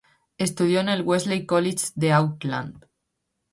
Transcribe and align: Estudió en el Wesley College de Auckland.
Estudió 0.39 0.79
en 0.79 0.89
el 0.89 1.03
Wesley 1.03 1.45
College 1.45 1.89
de 1.93 2.11
Auckland. 2.11 2.87